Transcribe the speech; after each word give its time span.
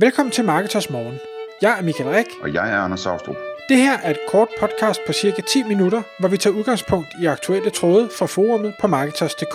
Velkommen 0.00 0.32
til 0.32 0.44
Marketers 0.44 0.90
Morgen. 0.90 1.18
Jeg 1.62 1.78
er 1.78 1.82
Michael 1.82 2.10
Rik. 2.10 2.26
Og 2.42 2.54
jeg 2.54 2.72
er 2.72 2.78
Anders 2.78 3.00
Saustrup. 3.00 3.36
Det 3.68 3.76
her 3.76 3.98
er 3.98 4.10
et 4.10 4.18
kort 4.28 4.48
podcast 4.60 5.00
på 5.06 5.12
cirka 5.12 5.42
10 5.42 5.62
minutter, 5.62 6.02
hvor 6.20 6.28
vi 6.28 6.36
tager 6.36 6.56
udgangspunkt 6.56 7.08
i 7.22 7.26
aktuelle 7.26 7.70
tråde 7.70 8.08
fra 8.18 8.26
forumet 8.26 8.74
på 8.80 8.86
Marketers.dk. 8.86 9.54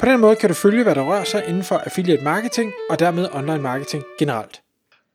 På 0.00 0.06
den 0.06 0.20
måde 0.20 0.36
kan 0.36 0.48
du 0.48 0.54
følge, 0.54 0.82
hvad 0.82 0.94
der 0.94 1.02
rører 1.02 1.24
sig 1.24 1.44
inden 1.48 1.62
for 1.62 1.76
affiliate 1.76 2.24
marketing 2.24 2.72
og 2.90 2.98
dermed 2.98 3.28
online 3.32 3.62
marketing 3.62 4.04
generelt. 4.18 4.62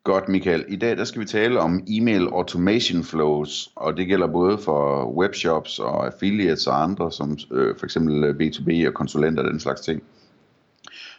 Godt, 0.04 0.30
Michael. 0.30 0.66
I 0.68 0.76
dag 0.76 0.98
der 0.98 1.04
skal 1.04 1.22
vi 1.22 1.26
tale 1.26 1.60
om 1.60 1.84
email 1.88 2.28
automation 2.28 3.04
flows, 3.04 3.70
og 3.76 3.98
det 3.98 4.08
gælder 4.08 4.28
både 4.28 4.58
for 4.58 5.12
webshops 5.18 5.80
og 5.80 6.06
affiliates 6.06 6.68
og 6.68 6.84
andre, 6.84 7.12
som 7.12 7.38
øh, 7.52 7.76
for 7.78 7.86
eksempel 7.86 8.36
B2B 8.42 8.88
og 8.88 8.94
konsulenter 8.94 9.44
og 9.44 9.52
den 9.52 9.60
slags 9.60 9.82
ting. 9.82 10.04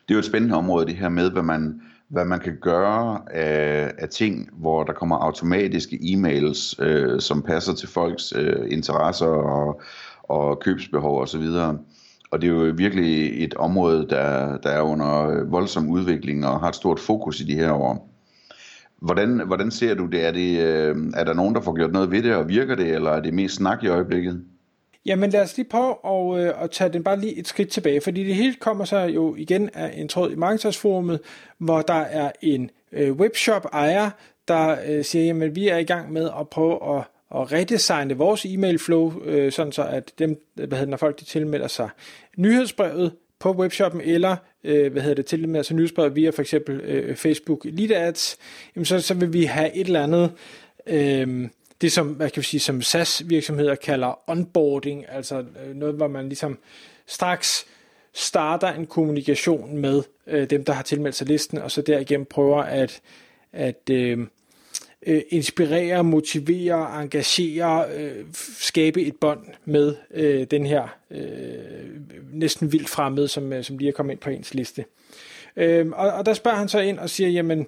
Det 0.09 0.11
er 0.11 0.14
jo 0.14 0.18
et 0.18 0.25
spændende 0.25 0.57
område, 0.57 0.86
det 0.86 0.96
her 0.96 1.09
med, 1.09 1.30
hvad 1.30 1.43
man 1.43 1.80
hvad 2.11 2.24
man 2.24 2.40
kan 2.40 2.56
gøre 2.62 3.20
af, 3.30 3.92
af 3.98 4.08
ting, 4.08 4.48
hvor 4.52 4.84
der 4.84 4.92
kommer 4.92 5.16
automatiske 5.16 5.96
e-mails, 5.96 6.83
øh, 6.83 7.20
som 7.20 7.42
passer 7.42 7.74
til 7.74 7.88
folks 7.88 8.33
øh, 8.36 8.66
interesser 8.70 9.27
og, 9.27 9.80
og 10.23 10.60
købsbehov 10.60 11.20
osv. 11.20 11.42
Og, 11.42 11.78
og 12.30 12.41
det 12.41 12.50
er 12.50 12.52
jo 12.52 12.73
virkelig 12.77 13.45
et 13.45 13.55
område, 13.55 14.06
der, 14.09 14.56
der 14.56 14.70
er 14.70 14.83
under 14.83 15.45
voldsom 15.45 15.88
udvikling 15.88 16.46
og 16.46 16.60
har 16.60 16.69
et 16.69 16.74
stort 16.74 17.00
fokus 17.00 17.41
i 17.41 17.45
de 17.45 17.55
her 17.55 17.73
år. 17.73 18.11
Hvordan, 19.02 19.42
hvordan 19.47 19.70
ser 19.70 19.95
du 19.95 20.06
det? 20.06 20.27
Er, 20.27 20.33
det? 20.33 20.61
øh, 20.61 20.97
er 21.14 21.24
der 21.24 21.34
nogen, 21.34 21.55
der 21.55 21.61
får 21.61 21.77
gjort 21.77 21.92
noget 21.92 22.11
ved 22.11 22.22
det, 22.22 22.34
og 22.34 22.48
virker 22.48 22.74
det, 22.74 22.95
eller 22.95 23.11
er 23.11 23.20
det 23.20 23.34
mest 23.34 23.55
snak 23.55 23.83
i 23.83 23.88
øjeblikket? 23.88 24.45
Jamen 25.06 25.30
lad 25.30 25.40
os 25.40 25.56
lige 25.56 25.68
prøve 25.68 25.95
at, 26.04 26.45
øh, 26.45 26.62
at 26.62 26.70
tage 26.70 26.92
den 26.92 27.04
bare 27.04 27.20
lige 27.20 27.36
et 27.38 27.48
skridt 27.48 27.70
tilbage, 27.70 28.00
fordi 28.00 28.24
det 28.24 28.34
hele 28.34 28.54
kommer 28.54 28.84
så 28.84 28.98
jo 28.98 29.36
igen 29.36 29.70
af 29.74 29.92
en 29.96 30.08
tråd 30.08 30.30
i 30.30 30.34
Marketingsforumet, 30.34 31.20
hvor 31.58 31.82
der 31.82 31.95
er 31.95 32.32
en 32.42 32.70
øh, 32.92 33.12
webshop-ejer, 33.12 34.10
der 34.48 34.77
øh, 34.86 35.05
siger, 35.05 35.24
jamen 35.24 35.56
vi 35.56 35.68
er 35.68 35.77
i 35.77 35.84
gang 35.84 36.12
med 36.12 36.30
at 36.41 36.48
prøve 36.48 36.96
at, 36.96 37.05
at 37.41 37.52
redesigne 37.52 38.14
vores 38.14 38.44
e-mail 38.44 38.78
flow, 38.78 39.22
øh, 39.25 39.52
sådan 39.52 39.72
så 39.72 39.83
at 39.83 40.12
dem, 40.19 40.47
hvad 40.55 40.78
hedder, 40.78 40.91
når 40.91 40.97
folk 40.97 41.20
de 41.20 41.25
tilmelder 41.25 41.69
sig 41.69 41.88
nyhedsbrevet 42.36 43.12
på 43.38 43.53
webshoppen, 43.53 44.00
eller 44.00 44.36
øh, 44.64 44.92
hvad 44.92 45.03
hedder 45.03 45.14
det, 45.14 45.27
tilmelder 45.27 45.62
sig 45.62 45.77
nyhedsbrevet 45.77 46.16
via 46.16 46.30
for 46.30 46.42
eksempel 46.42 46.80
øh, 46.80 47.16
Facebook 47.16 47.64
Lead 47.64 47.91
Ads, 47.91 48.36
jamen 48.77 48.84
så, 48.84 49.00
så 49.00 49.14
vil 49.14 49.32
vi 49.32 49.44
have 49.44 49.75
et 49.75 49.86
eller 49.86 50.03
andet... 50.03 50.32
Øh, 50.86 51.48
det, 51.81 51.92
som, 51.92 52.09
hvad 52.09 52.31
kan 52.31 52.41
vi 52.41 52.47
sige, 52.47 52.61
som 52.61 52.83
SaaS-virksomheder 52.83 53.75
kalder 53.75 54.31
onboarding, 54.31 55.05
altså 55.09 55.45
øh, 55.67 55.77
noget, 55.77 55.95
hvor 55.95 56.09
man 56.09 56.28
ligesom 56.28 56.59
straks 57.06 57.67
starter 58.12 58.69
en 58.69 58.87
kommunikation 58.87 59.77
med 59.77 60.03
øh, 60.27 60.50
dem, 60.50 60.64
der 60.64 60.72
har 60.72 60.83
tilmeldt 60.83 61.17
sig 61.17 61.27
listen, 61.27 61.59
og 61.59 61.70
så 61.70 61.83
derigennem 61.83 62.27
prøver 62.27 62.62
at, 62.62 63.00
at 63.53 63.91
øh, 63.91 64.19
øh, 65.06 65.22
inspirere, 65.28 66.05
motivere, 66.05 67.03
engagere, 67.03 67.84
øh, 67.94 68.25
skabe 68.59 69.03
et 69.03 69.17
bånd 69.20 69.47
med 69.65 69.97
øh, 70.11 70.47
den 70.50 70.67
her 70.67 70.89
øh, 71.11 71.20
næsten 72.33 72.72
vildt 72.72 72.89
fremmede, 72.89 73.28
som, 73.28 73.53
øh, 73.53 73.65
som 73.65 73.78
lige 73.78 73.89
er 73.89 73.92
kommet 73.92 74.12
ind 74.12 74.20
på 74.20 74.31
ens 74.31 74.55
liste. 74.55 74.84
Øh, 75.56 75.87
og, 75.89 76.12
og 76.12 76.27
der 76.27 76.34
spørger 76.34 76.59
han 76.59 76.69
så 76.69 76.81
ind 76.81 76.98
og 76.98 77.11
siger, 77.11 77.31
jamen, 77.31 77.67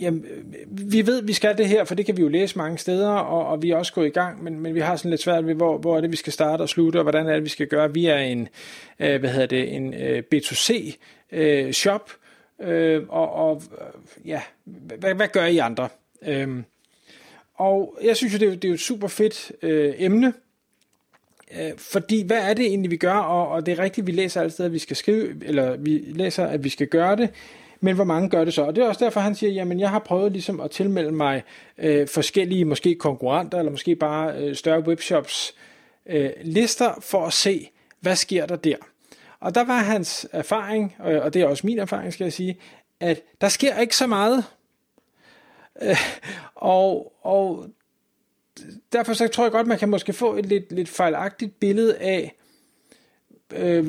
Jamen, 0.00 0.24
øh, 0.24 0.90
vi 0.90 1.06
ved, 1.06 1.18
at 1.18 1.28
vi 1.28 1.32
skal 1.32 1.58
det 1.58 1.68
her, 1.68 1.84
for 1.84 1.94
det 1.94 2.06
kan 2.06 2.16
vi 2.16 2.22
jo 2.22 2.28
læse 2.28 2.58
mange 2.58 2.78
steder, 2.78 3.10
og, 3.10 3.46
og 3.46 3.62
vi 3.62 3.70
er 3.70 3.76
også 3.76 3.92
gået 3.92 4.06
i 4.06 4.10
gang, 4.10 4.44
men, 4.44 4.60
men 4.60 4.74
vi 4.74 4.80
har 4.80 4.96
sådan 4.96 5.10
lidt 5.10 5.22
svært 5.22 5.46
ved, 5.46 5.54
hvor, 5.54 5.78
hvor 5.78 5.96
er 5.96 6.00
det, 6.00 6.10
vi 6.10 6.16
skal 6.16 6.32
starte 6.32 6.62
og 6.62 6.68
slutte, 6.68 6.96
og 6.96 7.02
hvordan 7.02 7.26
er 7.28 7.34
det, 7.34 7.44
vi 7.44 7.48
skal 7.48 7.66
gøre. 7.66 7.94
Vi 7.94 8.06
er 8.06 8.16
en, 8.16 8.48
øh, 8.98 9.20
hvad 9.20 9.30
hedder 9.30 9.46
det, 9.46 9.74
en 9.74 9.94
øh, 9.94 10.22
B2C-shop, 10.34 12.10
øh, 12.60 12.94
øh, 12.94 13.02
og, 13.08 13.32
og 13.32 13.62
øh, 13.72 14.28
ja, 14.28 14.42
hvad, 14.64 15.14
hvad 15.14 15.28
gør 15.28 15.46
I 15.46 15.58
andre? 15.58 15.88
Øh, 16.26 16.62
og 17.54 17.98
jeg 18.04 18.16
synes 18.16 18.32
jo, 18.32 18.38
det 18.38 18.48
er, 18.48 18.52
det 18.52 18.64
er 18.64 18.68
jo 18.68 18.74
et 18.74 18.80
super 18.80 19.08
fedt 19.08 19.52
øh, 19.62 19.94
emne, 19.98 20.32
fordi 21.76 22.26
hvad 22.26 22.38
er 22.50 22.54
det 22.54 22.66
egentlig, 22.66 22.90
vi 22.90 22.96
gør, 22.96 23.14
og, 23.14 23.48
og 23.48 23.66
det 23.66 23.72
er 23.72 23.82
rigtigt, 23.82 24.06
vi 24.06 24.12
læser 24.12 24.40
altid, 24.40 24.64
at 24.64 24.72
vi 24.72 24.78
skal 24.78 24.96
skrive, 24.96 25.44
eller 25.44 25.76
vi 25.76 26.04
læser, 26.06 26.46
at 26.46 26.64
vi 26.64 26.68
skal 26.68 26.86
gøre 26.86 27.16
det, 27.16 27.30
men 27.84 27.94
hvor 27.94 28.04
mange 28.04 28.28
gør 28.28 28.44
det 28.44 28.54
så? 28.54 28.62
Og 28.62 28.76
det 28.76 28.84
er 28.84 28.88
også 28.88 29.04
derfor, 29.04 29.20
han 29.20 29.34
siger, 29.34 29.52
jamen 29.52 29.80
jeg 29.80 29.90
har 29.90 29.98
prøvet 29.98 30.32
ligesom 30.32 30.60
at 30.60 30.70
tilmelde 30.70 31.12
mig 31.12 31.42
øh, 31.78 32.08
forskellige 32.08 32.64
måske 32.64 32.94
konkurrenter, 32.94 33.58
eller 33.58 33.70
måske 33.70 33.96
bare 33.96 34.36
øh, 34.36 34.56
større 34.56 34.80
webshops 34.80 35.54
øh, 36.06 36.30
lister, 36.42 36.94
for 37.00 37.26
at 37.26 37.32
se, 37.32 37.70
hvad 38.00 38.16
sker 38.16 38.46
der 38.46 38.56
der. 38.56 38.76
Og 39.40 39.54
der 39.54 39.64
var 39.64 39.78
hans 39.78 40.28
erfaring, 40.32 40.96
øh, 41.06 41.24
og 41.24 41.34
det 41.34 41.42
er 41.42 41.46
også 41.46 41.66
min 41.66 41.78
erfaring, 41.78 42.12
skal 42.12 42.24
jeg 42.24 42.32
sige, 42.32 42.58
at 43.00 43.20
der 43.40 43.48
sker 43.48 43.78
ikke 43.78 43.96
så 43.96 44.06
meget. 44.06 44.44
Øh, 45.82 45.96
og, 46.54 47.12
og 47.22 47.66
derfor 48.92 49.12
så 49.12 49.28
tror 49.28 49.44
jeg 49.44 49.52
godt, 49.52 49.66
man 49.66 49.78
kan 49.78 49.88
måske 49.88 50.12
få 50.12 50.36
et 50.36 50.46
lidt, 50.46 50.72
lidt 50.72 50.88
fejlagtigt 50.88 51.60
billede 51.60 51.98
af, 51.98 52.34
øh, 53.52 53.86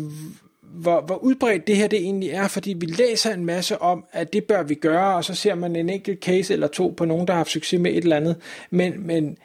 hvor, 0.74 1.02
hvor 1.02 1.16
udbredt 1.16 1.68
det 1.68 1.78
her 1.78 1.88
det 1.88 2.00
egentlig 2.00 2.30
er, 2.30 2.48
fordi 2.48 2.74
vi 2.74 2.86
læser 2.86 3.34
en 3.34 3.46
masse 3.46 3.82
om, 3.82 4.06
at 4.12 4.34
det 4.34 4.44
bør 4.44 4.64
vi 4.64 4.76
gøre, 4.76 5.16
og 5.16 5.26
så 5.26 5.36
ser 5.36 5.56
man 5.56 5.76
en 5.76 5.90
enkelt 5.90 6.24
case 6.24 6.54
eller 6.54 6.68
to 6.68 6.94
på 6.98 7.06
nogen, 7.06 7.28
der 7.28 7.34
har 7.34 7.40
haft 7.40 7.50
succes 7.50 7.80
med 7.80 7.92
et 7.92 7.98
eller 7.98 8.16
andet. 8.16 8.36
Men, 8.70 9.08
men 9.08 9.38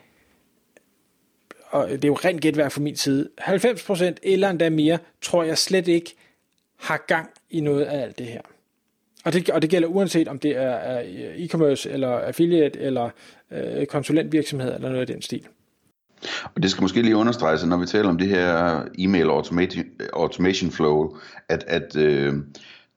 og 1.71 1.89
det 1.89 2.05
er 2.05 2.09
jo 2.09 2.15
rent 2.15 2.41
gætværk 2.41 2.73
fra 2.73 2.81
min 2.81 2.97
side, 2.97 3.29
90% 3.41 4.05
eller 4.23 4.51
endda 4.51 4.71
mere, 4.71 4.99
tror 5.23 5.43
jeg 5.43 5.59
slet 5.59 5.89
ikke 5.89 6.15
har 6.77 7.05
gang 7.07 7.31
i 7.51 7.61
noget 7.61 7.85
af 7.85 8.03
alt 8.03 8.19
det 8.19 8.27
her. 8.27 8.41
Og 9.25 9.33
det, 9.33 9.51
og 9.51 9.63
det 9.63 9.71
gælder 9.71 9.89
uanset 9.89 10.29
om 10.29 10.39
det 10.39 10.57
er 10.57 11.03
e-commerce 11.37 11.89
eller 11.89 12.09
affiliate 12.09 12.81
eller 12.81 13.11
øh, 13.51 13.87
konsulentvirksomhed 13.87 14.75
eller 14.75 14.89
noget 14.89 15.01
af 15.01 15.07
den 15.07 15.23
stil. 15.23 15.47
Og 16.55 16.63
det 16.63 16.71
skal 16.71 16.83
måske 16.83 17.03
lige 17.03 17.17
understreges, 17.17 17.65
når 17.65 17.77
vi 17.77 17.87
taler 17.87 18.09
om 18.09 18.19
det 18.19 18.29
her 18.29 18.83
e-mail 18.99 19.27
automation, 19.27 19.85
automation 20.13 20.71
flow, 20.71 21.17
at, 21.49 21.65
at 21.67 21.97
øh, 21.97 22.33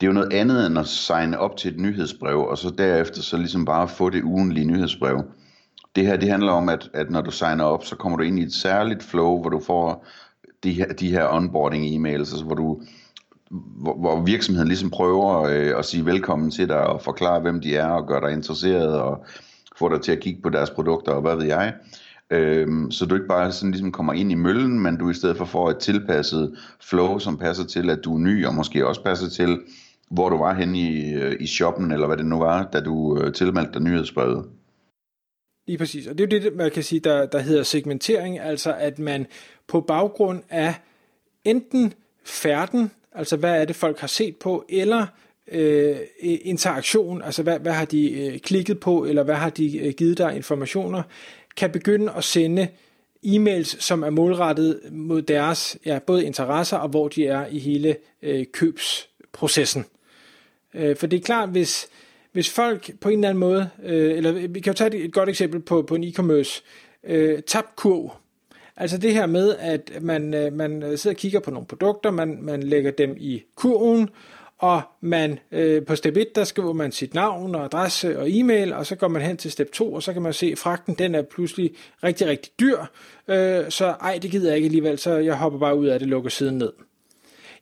det 0.01 0.07
er 0.07 0.11
jo 0.11 0.13
noget 0.13 0.33
andet 0.33 0.65
end 0.65 0.79
at 0.79 0.87
signe 0.87 1.39
op 1.39 1.57
til 1.57 1.71
et 1.71 1.79
nyhedsbrev, 1.79 2.39
og 2.39 2.57
så 2.57 2.69
derefter 2.77 3.21
så 3.21 3.37
ligesom 3.37 3.65
bare 3.65 3.87
få 3.87 4.09
det 4.09 4.23
ugenlige 4.23 4.65
nyhedsbrev. 4.65 5.23
Det 5.95 6.05
her 6.05 6.17
det 6.17 6.29
handler 6.29 6.51
om, 6.51 6.69
at, 6.69 6.89
at 6.93 7.09
når 7.09 7.21
du 7.21 7.31
signer 7.31 7.63
op, 7.63 7.85
så 7.85 7.95
kommer 7.95 8.17
du 8.17 8.23
ind 8.23 8.39
i 8.39 8.43
et 8.43 8.53
særligt 8.53 9.03
flow, 9.03 9.41
hvor 9.41 9.49
du 9.49 9.59
får 9.59 10.05
de 10.63 10.73
her, 10.73 10.93
de 10.93 11.11
her 11.11 11.27
onboarding 11.27 11.85
e-mails, 11.85 12.33
altså 12.33 12.43
hvor 12.45 12.55
du 12.55 12.81
hvor, 13.51 13.97
hvor 13.97 14.21
virksomheden 14.21 14.67
ligesom 14.67 14.89
prøver 14.89 15.41
øh, 15.41 15.79
at 15.79 15.85
sige 15.85 16.05
velkommen 16.05 16.51
til 16.51 16.67
dig 16.67 16.87
og 16.87 17.01
forklare, 17.01 17.39
hvem 17.39 17.61
de 17.61 17.75
er 17.75 17.87
og 17.87 18.07
gøre 18.07 18.21
dig 18.21 18.31
interesseret 18.31 18.93
og 18.93 19.25
få 19.77 19.89
dig 19.89 20.01
til 20.01 20.11
at 20.11 20.19
kigge 20.19 20.41
på 20.41 20.49
deres 20.49 20.69
produkter 20.69 21.11
og 21.11 21.21
hvad 21.21 21.35
ved 21.35 21.45
jeg. 21.45 21.73
Øhm, 22.31 22.91
så 22.91 23.05
du 23.05 23.15
ikke 23.15 23.27
bare 23.27 23.51
sådan 23.51 23.71
ligesom 23.71 23.91
kommer 23.91 24.13
ind 24.13 24.31
i 24.31 24.35
møllen, 24.35 24.79
men 24.79 24.97
du 24.97 25.09
i 25.09 25.13
stedet 25.13 25.37
for 25.37 25.45
får 25.45 25.69
et 25.69 25.77
tilpasset 25.77 26.57
flow, 26.81 27.19
som 27.19 27.37
passer 27.37 27.65
til, 27.65 27.89
at 27.89 27.99
du 28.03 28.15
er 28.15 28.19
ny, 28.19 28.45
og 28.45 28.55
måske 28.55 28.87
også 28.87 29.03
passer 29.03 29.29
til, 29.29 29.59
hvor 30.09 30.29
du 30.29 30.37
var 30.37 30.53
henne 30.53 30.79
i, 30.79 31.13
øh, 31.13 31.35
i 31.39 31.47
shoppen, 31.47 31.91
eller 31.91 32.07
hvad 32.07 32.17
det 32.17 32.25
nu 32.25 32.37
var, 32.37 32.69
da 32.73 32.79
du 32.79 33.17
øh, 33.17 33.33
tilmeldte 33.33 33.73
dig 33.73 33.81
nyhedsbrevet. 33.81 34.45
Lige 35.67 35.77
præcis, 35.77 36.07
og 36.07 36.17
det 36.17 36.33
er 36.33 36.37
jo 36.37 36.43
det, 36.43 36.55
man 36.55 36.71
kan 36.71 36.83
sige, 36.83 36.99
der, 36.99 37.25
der 37.25 37.39
hedder 37.39 37.63
segmentering, 37.63 38.39
altså 38.39 38.73
at 38.73 38.99
man 38.99 39.27
på 39.67 39.81
baggrund 39.81 40.43
af 40.49 40.75
enten 41.45 41.93
færden, 42.25 42.91
altså 43.11 43.37
hvad 43.37 43.61
er 43.61 43.65
det 43.65 43.75
folk 43.75 43.99
har 43.99 44.07
set 44.07 44.35
på, 44.35 44.65
eller 44.69 45.05
øh, 45.51 45.97
interaktion, 46.21 47.21
altså 47.21 47.43
hvad, 47.43 47.59
hvad 47.59 47.71
har 47.71 47.85
de 47.85 48.11
øh, 48.11 48.39
klikket 48.39 48.79
på, 48.79 49.05
eller 49.05 49.23
hvad 49.23 49.35
har 49.35 49.49
de 49.49 49.77
øh, 49.77 49.93
givet 49.97 50.17
dig 50.17 50.35
informationer, 50.35 51.03
kan 51.57 51.71
begynde 51.71 52.13
at 52.17 52.23
sende 52.23 52.67
e-mails, 53.25 53.81
som 53.83 54.03
er 54.03 54.09
målrettet 54.09 54.79
mod 54.91 55.21
deres 55.21 55.77
ja, 55.85 55.99
både 55.99 56.25
interesser 56.25 56.77
og 56.77 56.89
hvor 56.89 57.07
de 57.07 57.27
er 57.27 57.47
i 57.47 57.59
hele 57.59 57.95
øh, 58.21 58.45
købsprocessen. 58.53 59.85
Øh, 60.73 60.95
for 60.95 61.07
det 61.07 61.17
er 61.17 61.21
klart, 61.21 61.49
hvis, 61.49 61.87
hvis 62.31 62.49
folk 62.49 62.91
på 63.01 63.09
en 63.09 63.19
eller 63.19 63.29
anden 63.29 63.39
måde, 63.39 63.69
øh, 63.83 64.17
eller 64.17 64.47
vi 64.47 64.59
kan 64.59 64.73
jo 64.73 64.77
tage 64.77 64.95
et, 64.95 65.13
godt 65.13 65.29
eksempel 65.29 65.59
på, 65.59 65.81
på 65.81 65.95
en 65.95 66.03
e-commerce, 66.03 66.63
øh, 67.03 67.41
tabkurv. 67.41 68.15
Altså 68.77 68.97
det 68.97 69.13
her 69.13 69.25
med, 69.25 69.55
at 69.59 69.91
man, 70.01 70.33
øh, 70.33 70.53
man 70.53 70.97
sidder 70.97 71.15
og 71.15 71.19
kigger 71.19 71.39
på 71.39 71.51
nogle 71.51 71.67
produkter, 71.67 72.11
man, 72.11 72.37
man 72.41 72.63
lægger 72.63 72.91
dem 72.91 73.15
i 73.19 73.43
kurven, 73.55 74.09
og 74.61 74.81
man 75.01 75.39
øh, 75.51 75.85
på 75.85 75.95
step 75.95 76.17
1, 76.17 76.35
der 76.35 76.43
skriver 76.43 76.73
man 76.73 76.91
sit 76.91 77.13
navn 77.13 77.55
og 77.55 77.65
adresse 77.65 78.19
og 78.19 78.25
e-mail, 78.29 78.73
og 78.73 78.85
så 78.85 78.95
går 78.95 79.07
man 79.07 79.21
hen 79.21 79.37
til 79.37 79.51
step 79.51 79.71
2, 79.71 79.93
og 79.93 80.03
så 80.03 80.13
kan 80.13 80.21
man 80.21 80.33
se, 80.33 80.45
at 80.51 80.57
fragten 80.57 80.93
den 80.93 81.15
er 81.15 81.21
pludselig 81.21 81.71
rigtig, 82.03 82.27
rigtig 82.27 82.51
dyr, 82.59 82.77
øh, 83.27 83.69
så 83.69 83.85
ej, 83.85 84.19
det 84.21 84.31
gider 84.31 84.47
jeg 84.47 84.55
ikke 84.55 84.65
alligevel, 84.65 84.97
så 84.97 85.17
jeg 85.17 85.35
hopper 85.35 85.59
bare 85.59 85.77
ud 85.77 85.87
af 85.87 85.99
det, 85.99 86.07
lukker 86.07 86.29
siden 86.29 86.57
ned. 86.57 86.73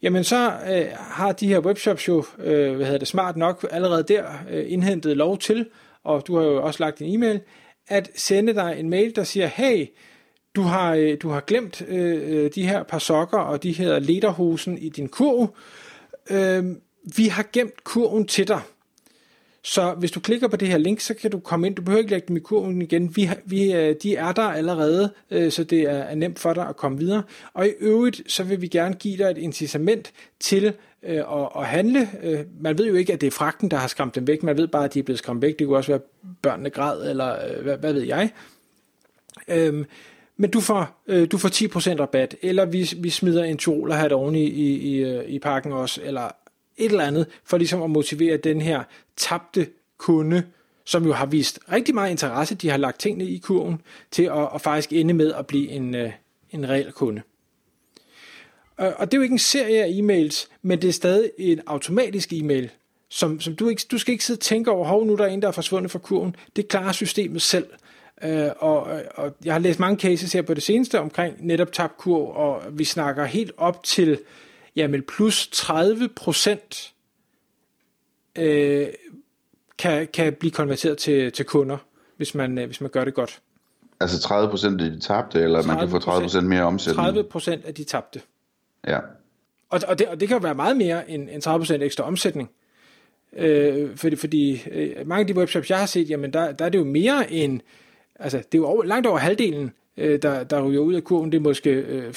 Jamen 0.02 0.24
så 0.24 0.52
øh, 0.72 0.86
har 0.96 1.32
de 1.32 1.48
her 1.48 1.60
webshops 1.60 2.08
jo, 2.08 2.24
øh, 2.40 2.76
hvad 2.76 2.86
hedder 2.86 3.00
det, 3.00 3.08
smart 3.08 3.38
nok, 3.38 3.68
allerede 3.72 4.04
der 4.04 4.24
øh, 4.50 4.72
indhentet 4.72 5.18
lov 5.18 5.38
til, 5.38 5.66
og 6.04 6.28
du 6.28 6.38
har 6.38 6.44
jo 6.44 6.64
også 6.64 6.84
lagt 6.84 7.02
en 7.02 7.14
e-mail, 7.14 7.40
at 7.88 8.12
sende 8.16 8.54
dig 8.54 8.76
en 8.80 8.90
mail, 8.90 9.16
der 9.16 9.24
siger, 9.24 9.48
hey, 9.48 9.88
du 10.56 10.62
har, 10.62 10.94
øh, 10.94 11.18
du 11.22 11.30
har 11.30 11.40
glemt 11.40 11.82
øh, 11.88 12.44
øh 12.44 12.52
de 12.56 12.68
her 12.68 12.84
par 12.84 13.00
sokker 13.00 13.38
og 13.38 13.64
de 13.64 13.72
her 13.72 14.00
lederhosen 14.00 14.78
i 14.78 14.90
din 14.90 15.08
kurv, 15.08 15.56
øh, 16.32 16.64
vi 17.18 17.28
har 17.28 17.46
gemt 17.54 17.84
kurven 17.84 18.28
til 18.28 18.48
dig. 18.48 18.62
Så 19.64 19.94
hvis 19.94 20.12
du 20.12 20.20
klikker 20.20 20.48
på 20.48 20.56
det 20.56 20.68
her 20.68 20.78
link, 20.78 21.00
så 21.00 21.14
kan 21.14 21.32
du 21.32 21.40
komme 21.40 21.68
ind. 21.68 21.76
Du 21.76 21.82
behøver 21.82 22.00
ikke 22.00 22.12
lægge 22.12 22.28
dem 22.28 22.38
i 22.38 22.40
kurven 22.40 22.82
igen. 22.82 23.16
Vi, 23.16 23.30
vi, 23.46 23.74
øh, 23.74 23.96
de 24.04 24.16
er 24.16 24.32
der 24.32 24.42
allerede, 24.42 25.14
øh, 25.32 25.52
så 25.52 25.64
det 25.64 25.82
er 25.82 26.16
nemt 26.16 26.40
for 26.40 26.54
dig 26.54 26.68
at 26.68 26.78
komme 26.78 26.98
videre. 26.98 27.24
Og 27.54 27.68
i 27.68 27.72
øvrigt, 27.80 28.32
så 28.32 28.44
vil 28.44 28.62
vi 28.62 28.68
gerne 28.68 28.96
give 28.96 29.18
dig 29.18 29.32
et 29.32 29.38
incitament 29.38 30.12
til 30.40 30.74
øh, 31.04 31.18
at, 31.18 31.50
at 31.56 31.66
handle. 31.66 32.10
Øh, 32.24 32.40
man 32.62 32.78
ved 32.78 32.88
jo 32.88 32.96
ikke, 32.96 33.14
at 33.14 33.22
det 33.22 33.28
er 33.28 33.32
fragten, 33.32 33.72
der 33.72 33.78
har 33.78 33.88
skræmt 33.88 34.16
dem 34.16 34.28
væk. 34.28 34.44
Man 34.44 34.58
ved 34.58 34.68
bare, 34.68 34.86
at 34.86 34.94
de 34.94 35.00
er 35.00 35.04
blevet 35.04 35.20
skræmt 35.20 35.42
væk. 35.42 35.60
Det 35.60 35.68
kunne 35.68 35.78
også 35.78 35.92
være 35.92 36.02
børnene 36.42 36.70
græd, 36.70 37.10
eller 37.10 37.62
hvad, 37.62 37.78
hvad 37.78 37.94
ved 37.94 38.04
jeg. 38.04 38.30
Øhm, 39.48 39.86
men 40.38 40.50
du 40.50 40.60
får, 40.60 41.04
øh, 41.08 41.28
du 41.32 41.38
får 41.38 41.50
10% 41.50 42.00
rabat, 42.00 42.36
eller 42.42 42.66
vi, 42.66 42.90
vi 42.98 43.10
smider 43.10 43.44
en 43.44 43.92
hat 43.92 44.12
oven 44.12 44.36
i, 44.36 44.44
i, 44.44 45.02
i, 45.02 45.22
i 45.26 45.40
pakken 45.40 45.72
også, 45.72 46.02
eller 46.04 46.30
et 46.80 46.92
eller 46.92 47.04
andet, 47.04 47.28
for 47.44 47.58
ligesom 47.58 47.82
at 47.82 47.90
motivere 47.90 48.38
den 48.38 48.62
her 48.62 48.84
tabte 49.18 49.68
kunde, 49.98 50.44
som 50.86 51.06
jo 51.06 51.14
har 51.14 51.26
vist 51.26 51.60
rigtig 51.72 51.96
meget 51.96 52.12
interesse, 52.12 52.56
de 52.56 52.70
har 52.70 52.78
lagt 52.78 53.00
tingene 53.00 53.26
i 53.26 53.38
kurven, 53.38 53.82
til 54.12 54.24
at, 54.24 54.50
at 54.56 54.62
faktisk 54.62 54.94
ende 54.94 55.14
med 55.14 55.34
at 55.34 55.48
blive 55.48 55.70
en, 55.70 55.96
øh, 55.96 56.12
en 56.52 56.70
reel 56.70 56.92
kunde. 56.92 57.22
Og 58.78 59.12
det 59.12 59.14
er 59.14 59.18
jo 59.18 59.24
ikke 59.24 59.34
en 59.34 59.40
serie 59.40 59.84
af 59.84 59.90
e-mails, 59.90 60.48
men 60.62 60.82
det 60.82 60.88
er 60.88 60.94
stadig 60.94 61.32
en 61.38 61.62
automatisk 61.66 62.34
e-mail, 62.34 62.70
som, 63.10 63.40
som 63.40 63.56
du, 63.56 63.70
ikke, 63.70 63.82
du 63.92 63.98
skal 63.98 64.12
ikke 64.12 64.26
sidde 64.26 64.38
og 64.38 64.42
tænke 64.42 64.72
over, 64.72 64.88
hov, 64.88 65.06
nu 65.06 65.16
der 65.16 65.24
er 65.24 65.28
en, 65.28 65.42
der 65.42 65.48
er 65.48 65.52
forsvundet 65.52 65.92
fra 65.92 66.00
kurven. 66.00 66.36
Det 66.56 66.68
klarer 66.68 66.92
systemet 66.92 67.42
selv. 67.42 67.68
Øh, 68.24 68.50
og, 68.58 68.88
og 69.16 69.36
jeg 69.46 69.54
har 69.54 69.60
læst 69.60 69.80
mange 69.80 70.00
cases 70.00 70.34
her 70.34 70.42
på 70.42 70.54
det 70.54 70.64
seneste 70.64 71.00
omkring 71.00 71.48
netop 71.48 71.72
tabkurv, 71.72 72.36
og 72.36 72.62
vi 72.72 72.84
snakker 72.84 73.26
helt 73.26 73.52
op 73.58 73.84
til 73.84 74.20
jamen 74.80 75.04
plus 75.04 75.48
30 75.48 76.10
procent 76.16 76.94
øh, 78.36 78.88
kan, 79.78 80.08
kan 80.14 80.34
blive 80.34 80.52
konverteret 80.52 80.98
til, 80.98 81.32
til 81.32 81.46
kunder, 81.46 81.78
hvis 82.18 82.36
man, 82.36 82.58
øh, 82.58 82.66
hvis 82.66 82.82
man 82.82 82.90
gør 82.90 83.04
det 83.04 83.14
godt. 83.14 83.42
Altså 84.00 84.20
30 84.20 84.50
procent 84.50 84.82
af 84.82 84.92
de 84.92 85.00
tabte, 85.00 85.40
eller 85.42 85.64
man 85.64 85.80
kan 85.80 85.90
få 85.90 86.00
30 86.00 86.22
procent 86.22 86.48
mere 86.48 86.64
omsætning? 86.64 87.06
30 87.06 87.24
procent 87.24 87.66
af 87.66 87.74
de 87.74 87.84
tabte. 87.84 88.22
Ja. 88.88 89.00
Og, 89.70 89.80
og, 89.88 90.00
det, 90.00 90.08
og 90.08 90.20
det 90.20 90.28
kan 90.28 90.38
jo 90.38 90.42
være 90.42 90.56
meget 90.56 90.78
mere 90.78 91.10
end, 91.10 91.30
end 91.30 91.42
30 91.42 91.60
procent 91.60 91.84
ekstra 91.84 92.04
omsætning. 92.04 92.50
Øh, 93.34 93.98
fordi 93.98 94.16
fordi 94.16 94.64
øh, 94.72 95.08
mange 95.08 95.22
af 95.22 95.28
de 95.28 95.36
webshops, 95.36 95.70
jeg 95.70 95.80
har 95.80 95.86
set, 95.86 96.10
jamen 96.10 96.34
der, 96.34 96.52
der 96.52 96.66
er 96.66 96.70
det 96.70 96.80
jo 96.80 96.84
mere 96.84 97.32
end, 97.32 97.62
altså 98.16 98.38
det 98.38 98.54
er 98.54 98.58
jo 98.58 98.66
over, 98.66 98.84
langt 98.84 99.08
over 99.08 99.18
halvdelen 99.18 99.72
øh, 99.98 100.22
der, 100.22 100.44
der 100.44 100.62
ryger 100.62 100.80
ud 100.80 100.94
af 100.94 101.04
kurven. 101.04 101.32
Det 101.32 101.38
er 101.38 101.42
måske 101.42 101.70
øh, 101.70 102.14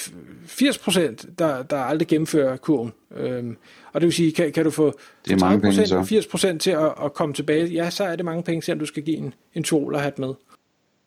80 0.46 0.78
procent, 0.78 1.26
der, 1.38 1.62
der 1.62 1.76
aldrig 1.76 2.08
gennemfører 2.08 2.56
kurven. 2.56 2.92
Øhm, 3.16 3.56
og 3.92 4.00
det 4.00 4.06
vil 4.06 4.12
sige, 4.12 4.32
kan, 4.32 4.52
kan 4.52 4.64
du 4.64 4.70
få 4.70 4.98
det 5.24 5.32
er 5.32 5.38
30 5.38 5.60
procent 5.60 5.92
og 5.92 6.06
80 6.06 6.26
procent 6.26 6.62
til 6.62 6.70
at, 6.70 6.92
at 7.04 7.14
komme 7.14 7.34
tilbage, 7.34 7.66
ja, 7.66 7.90
så 7.90 8.04
er 8.04 8.16
det 8.16 8.24
mange 8.24 8.42
penge, 8.42 8.62
selvom 8.62 8.78
du 8.78 8.86
skal 8.86 9.02
give 9.02 9.16
en, 9.16 9.34
en 9.54 9.64
tvål 9.64 9.94
at 9.94 10.00
have 10.00 10.12
med. 10.18 10.34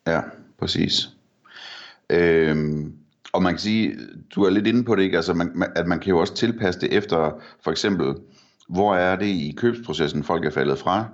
Ja, 0.08 0.22
præcis. 0.60 1.10
Øhm, 2.10 2.94
og 3.34 3.44
man 3.44 3.54
kan 3.54 3.60
sige, 3.60 3.96
du 4.36 4.44
er 4.44 4.50
lidt 4.50 4.68
inde 4.68 4.84
på 4.84 4.96
det, 4.96 5.04
ikke? 5.04 5.18
Altså, 5.18 5.34
man, 5.34 5.64
at 5.76 5.88
man 5.88 6.00
kan 6.00 6.10
jo 6.10 6.18
også 6.18 6.36
tilpasse 6.36 6.82
det 6.82 6.94
efter, 6.94 7.42
for 7.64 7.72
eksempel, 7.72 8.14
hvor 8.70 8.96
er 8.96 9.16
det 9.16 9.26
i 9.26 9.54
købsprocessen, 9.58 10.24
folk 10.24 10.46
er 10.46 10.50
faldet 10.50 10.80
fra? 10.80 11.06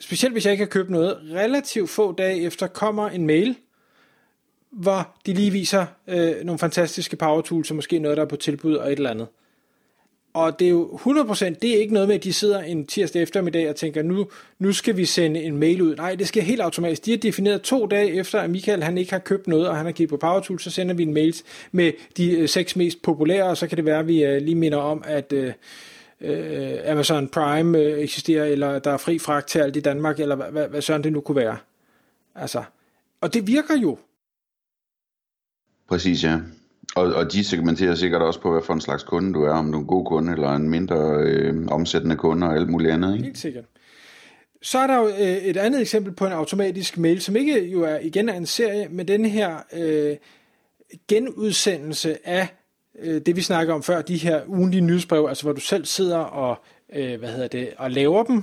specielt 0.00 0.34
hvis 0.34 0.44
jeg 0.44 0.52
ikke 0.52 0.64
har 0.64 0.68
købt 0.70 0.90
noget, 0.90 1.18
relativt 1.32 1.90
få 1.90 2.12
dage 2.12 2.42
efter 2.42 2.66
kommer 2.66 3.08
en 3.08 3.26
mail, 3.26 3.56
hvor 4.76 5.16
de 5.26 5.32
lige 5.32 5.50
viser 5.50 5.86
øh, 6.06 6.34
nogle 6.44 6.58
fantastiske 6.58 7.16
Power 7.16 7.40
Tools, 7.40 7.70
og 7.70 7.76
måske 7.76 7.98
noget, 7.98 8.16
der 8.16 8.22
er 8.22 8.28
på 8.28 8.36
tilbud 8.36 8.74
og 8.74 8.92
et 8.92 8.96
eller 8.96 9.10
andet. 9.10 9.26
Og 10.34 10.58
det 10.58 10.64
er 10.64 10.70
jo 10.70 11.00
100%, 11.04 11.44
det 11.44 11.74
er 11.74 11.78
ikke 11.78 11.94
noget 11.94 12.08
med, 12.08 12.16
at 12.16 12.24
de 12.24 12.32
sidder 12.32 12.60
en 12.60 12.86
tirsdag 12.86 13.22
eftermiddag 13.22 13.68
og 13.68 13.76
tænker, 13.76 14.02
nu, 14.02 14.26
nu 14.58 14.72
skal 14.72 14.96
vi 14.96 15.04
sende 15.04 15.42
en 15.42 15.56
mail 15.56 15.82
ud. 15.82 15.96
Nej, 15.96 16.14
det 16.14 16.28
sker 16.28 16.42
helt 16.42 16.60
automatisk. 16.60 17.04
De 17.04 17.10
har 17.10 17.18
defineret 17.18 17.62
to 17.62 17.86
dage 17.86 18.12
efter, 18.12 18.40
at 18.40 18.50
Michael 18.50 18.82
han 18.82 18.98
ikke 18.98 19.12
har 19.12 19.18
købt 19.18 19.46
noget, 19.46 19.68
og 19.68 19.76
han 19.76 19.86
har 19.86 19.92
kigget 19.92 20.10
på 20.10 20.16
Power 20.16 20.40
Tools, 20.40 20.62
så 20.62 20.70
sender 20.70 20.94
vi 20.94 21.02
en 21.02 21.14
mail 21.14 21.34
med 21.72 21.92
de 22.16 22.30
øh, 22.30 22.48
seks 22.48 22.76
mest 22.76 23.02
populære, 23.02 23.44
og 23.44 23.56
så 23.56 23.66
kan 23.66 23.76
det 23.76 23.84
være, 23.84 23.98
at 23.98 24.08
vi 24.08 24.24
øh, 24.24 24.42
lige 24.42 24.54
minder 24.54 24.78
om, 24.78 25.02
at 25.06 25.32
øh, 25.32 25.52
øh 26.20 26.78
Amazon 26.86 27.28
Prime 27.28 27.78
eksisterer, 27.78 28.44
eller 28.44 28.78
der 28.78 28.90
er 28.90 28.96
fri 28.96 29.18
fragt 29.18 29.48
til 29.48 29.58
alt 29.58 29.76
i 29.76 29.80
Danmark, 29.80 30.20
eller 30.20 30.36
hvad, 30.36 30.46
hvad, 30.50 30.68
hvad 30.68 30.82
sådan 30.82 31.04
det 31.04 31.12
nu 31.12 31.20
kunne 31.20 31.36
være. 31.36 31.56
Altså, 32.34 32.62
og 33.20 33.34
det 33.34 33.46
virker 33.46 33.76
jo. 33.82 33.98
Præcis, 35.94 36.24
ja. 36.24 36.38
Og, 36.96 37.14
og 37.14 37.32
de 37.32 37.44
segmenterer 37.44 37.94
sikkert 37.94 38.22
også 38.22 38.40
på, 38.40 38.52
hvad 38.52 38.62
for 38.62 38.74
en 38.74 38.80
slags 38.80 39.02
kunde 39.02 39.34
du 39.34 39.42
er, 39.42 39.50
om 39.52 39.72
du 39.72 39.78
er 39.78 39.80
en 39.82 39.86
god 39.86 40.04
kunde, 40.04 40.32
eller 40.32 40.52
en 40.52 40.68
mindre 40.68 40.96
øh, 41.18 41.66
omsættende 41.68 42.16
kunde, 42.16 42.46
og 42.46 42.54
alt 42.54 42.68
muligt 42.68 42.92
andet. 42.92 43.12
Ikke? 43.12 43.24
Helt 43.24 43.38
sikkert. 43.38 43.64
Så 44.62 44.78
er 44.78 44.86
der 44.86 44.98
jo 44.98 45.08
øh, 45.08 45.36
et 45.36 45.56
andet 45.56 45.80
eksempel 45.80 46.12
på 46.12 46.26
en 46.26 46.32
automatisk 46.32 46.98
mail, 46.98 47.20
som 47.20 47.36
ikke 47.36 47.68
jo 47.68 47.82
er 47.82 47.98
igen 47.98 48.28
er 48.28 48.34
en 48.34 48.46
serie, 48.46 48.88
men 48.90 49.08
den 49.08 49.24
her 49.24 49.56
øh, 49.76 50.16
genudsendelse 51.08 52.28
af 52.28 52.48
øh, 53.02 53.20
det, 53.26 53.36
vi 53.36 53.42
snakker 53.42 53.74
om 53.74 53.82
før, 53.82 54.02
de 54.02 54.16
her 54.16 54.40
ugenlige 54.46 54.80
nyhedsbrev, 54.80 55.26
altså 55.28 55.42
hvor 55.44 55.52
du 55.52 55.60
selv 55.60 55.84
sidder 55.84 56.18
og, 56.18 56.56
øh, 56.94 57.18
hvad 57.18 57.28
hedder 57.28 57.48
det, 57.48 57.68
og 57.76 57.90
laver 57.90 58.22
dem, 58.22 58.42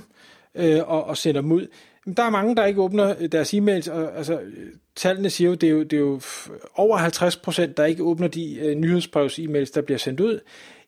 øh, 0.54 0.80
og, 0.86 1.04
og 1.04 1.16
sender 1.16 1.40
dem 1.40 1.52
ud. 1.52 1.66
Der 2.16 2.22
er 2.22 2.30
mange, 2.30 2.56
der 2.56 2.64
ikke 2.64 2.80
åbner 2.80 3.14
øh, 3.20 3.32
deres 3.32 3.54
e-mails, 3.54 3.90
og 3.90 4.16
altså, 4.16 4.40
øh, 4.40 4.68
tallene 4.96 5.30
siger 5.30 5.48
jo, 5.48 5.54
det 5.54 5.66
er 5.66 5.72
jo, 5.72 5.82
det 5.82 5.92
er 5.92 6.00
jo 6.00 6.20
over 6.74 6.96
50 6.96 7.36
procent, 7.36 7.76
der 7.76 7.84
ikke 7.84 8.02
åbner 8.02 8.28
de 8.28 8.58
øh, 8.58 8.74
nyhedsbrevs 8.74 9.38
e-mails, 9.38 9.72
der 9.74 9.82
bliver 9.82 9.98
sendt 9.98 10.20
ud. 10.20 10.40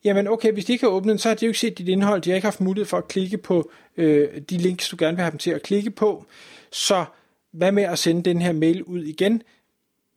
Jamen 0.05 0.29
okay, 0.29 0.53
hvis 0.53 0.65
de 0.65 0.73
ikke 0.73 0.85
har 0.85 0.91
åbnet 0.93 1.11
den, 1.11 1.19
så 1.19 1.29
har 1.29 1.37
de 1.37 1.45
jo 1.45 1.49
ikke 1.49 1.59
set 1.59 1.79
dit 1.79 1.89
indhold, 1.89 2.23
de 2.23 2.31
har 2.31 2.35
ikke 2.35 2.47
haft 2.47 2.61
mulighed 2.61 2.87
for 2.87 2.99
at 2.99 3.09
klikke 3.09 3.39
på 3.39 3.71
øh, 3.97 4.29
de 4.51 4.59
links, 4.59 4.89
du 4.89 4.97
gerne 4.99 5.17
vil 5.17 5.23
have 5.23 5.31
dem 5.31 5.39
til 5.39 5.51
at 5.51 5.63
klikke 5.63 5.91
på. 5.91 6.25
Så 6.73 7.05
hvad 7.53 7.73
med 7.73 7.83
at 7.83 7.99
sende 7.99 8.23
den 8.23 8.43
her 8.43 8.53
mail 8.53 8.83
ud 8.83 9.03
igen? 9.03 9.43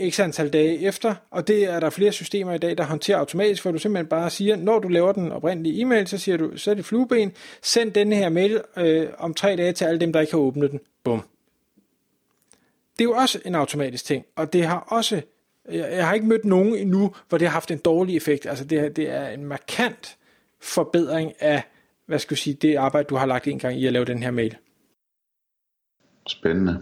X 0.10 0.20
antal 0.20 0.54
dage 0.54 0.80
efter, 0.80 1.16
og 1.32 1.48
det 1.48 1.64
er 1.64 1.80
der 1.80 1.90
flere 1.90 2.12
systemer 2.12 2.54
i 2.54 2.58
dag, 2.58 2.78
der 2.78 2.84
håndterer 2.84 3.18
automatisk, 3.18 3.62
hvor 3.62 3.72
du 3.72 3.78
simpelthen 3.78 4.08
bare 4.08 4.30
siger, 4.30 4.56
når 4.56 4.80
du 4.80 4.88
laver 4.88 5.12
den 5.12 5.32
oprindelige 5.32 5.82
e-mail, 5.82 6.08
så 6.08 6.18
siger 6.18 6.38
du, 6.38 6.58
så 6.58 6.72
er 6.72 6.76
det 6.76 6.86
flueben, 6.86 7.32
send 7.62 7.92
den 7.92 8.14
her 8.14 8.30
mail 8.30 8.62
øh, 8.78 9.08
om 9.18 9.34
tre 9.34 9.56
dage 9.56 9.74
til 9.74 9.86
alle 9.86 10.00
dem, 10.00 10.14
der 10.14 10.20
ikke 10.20 10.34
har 10.34 10.40
åbnet 10.40 10.72
den. 10.72 10.80
Bum. 11.04 11.22
Det 13.00 13.04
er 13.04 13.10
jo 13.10 13.14
også 13.14 13.40
en 13.46 13.56
automatisk 13.56 14.06
ting, 14.06 14.26
og 14.36 14.54
det 14.54 14.66
har 14.66 14.80
også, 14.80 15.22
jeg 15.72 16.08
har 16.08 16.14
ikke 16.14 16.28
mødt 16.28 16.46
nogen 16.46 16.76
endnu, 16.76 17.16
hvor 17.30 17.38
det 17.38 17.48
har 17.48 17.54
haft 17.54 17.72
en 17.72 17.78
dårlig 17.78 18.16
effekt. 18.16 18.46
Altså 18.46 18.66
det, 18.66 18.96
det 18.96 19.10
er 19.10 19.28
en 19.28 19.46
markant 19.46 20.18
forbedring 20.62 21.34
af, 21.40 21.64
hvad 22.06 22.20
skal 22.20 22.36
jeg 22.36 22.40
sige, 22.40 22.54
det 22.54 22.76
arbejde, 22.76 23.08
du 23.08 23.16
har 23.16 23.26
lagt 23.26 23.48
en 23.48 23.60
gang 23.60 23.80
i 23.80 23.86
at 23.86 23.94
lave 23.94 24.06
den 24.06 24.24
her 24.24 24.32
mail. 24.32 24.58
Spændende. 26.28 26.80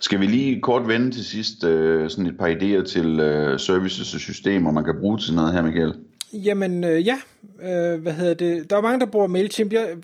Skal 0.00 0.20
vi 0.20 0.26
lige 0.26 0.60
kort 0.60 0.88
vende 0.88 1.10
til 1.10 1.24
sidst 1.24 1.64
øh, 1.64 2.10
sådan 2.10 2.26
et 2.26 2.38
par 2.38 2.48
idéer 2.48 2.84
til 2.84 3.20
øh, 3.20 3.60
services 3.60 4.14
og 4.14 4.20
systemer, 4.20 4.72
man 4.72 4.84
kan 4.84 4.94
bruge 5.00 5.18
til 5.18 5.34
noget 5.34 5.52
her, 5.52 5.62
Michael? 5.62 5.94
Jamen 6.32 6.84
øh, 6.84 7.06
ja, 7.06 7.18
øh, 7.62 8.02
hvad 8.02 8.12
hedder 8.12 8.34
det? 8.34 8.70
Der 8.70 8.76
er 8.76 8.80
mange, 8.80 9.00
der 9.00 9.06
bruger 9.06 9.26
MailChimp. 9.26 9.72
Jeg, 9.72 9.96